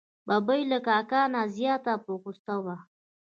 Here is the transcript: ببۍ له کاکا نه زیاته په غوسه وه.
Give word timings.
ببۍ 0.27 0.61
له 0.71 0.79
کاکا 0.87 1.21
نه 1.33 1.41
زیاته 1.55 1.93
په 2.03 2.11
غوسه 2.21 2.55
وه. 2.63 2.77